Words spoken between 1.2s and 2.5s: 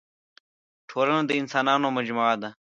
د اسانانو مجموعه ده.